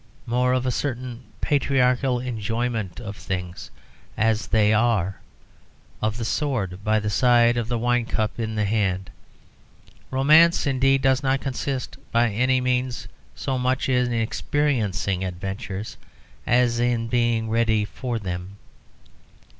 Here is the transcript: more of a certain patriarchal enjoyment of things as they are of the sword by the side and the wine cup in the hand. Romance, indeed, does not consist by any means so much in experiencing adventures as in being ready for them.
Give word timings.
more 0.25 0.51
of 0.51 0.65
a 0.65 0.71
certain 0.71 1.21
patriarchal 1.41 2.19
enjoyment 2.19 2.99
of 2.99 3.15
things 3.15 3.69
as 4.17 4.47
they 4.47 4.73
are 4.73 5.21
of 6.01 6.17
the 6.17 6.25
sword 6.25 6.83
by 6.83 6.99
the 6.99 7.07
side 7.07 7.55
and 7.55 7.67
the 7.69 7.77
wine 7.77 8.07
cup 8.07 8.39
in 8.39 8.55
the 8.55 8.65
hand. 8.65 9.11
Romance, 10.09 10.65
indeed, 10.65 11.03
does 11.03 11.21
not 11.21 11.39
consist 11.39 11.97
by 12.11 12.31
any 12.31 12.59
means 12.59 13.07
so 13.35 13.59
much 13.59 13.87
in 13.87 14.11
experiencing 14.11 15.23
adventures 15.23 15.97
as 16.47 16.79
in 16.79 17.05
being 17.07 17.47
ready 17.47 17.85
for 17.85 18.17
them. 18.17 18.57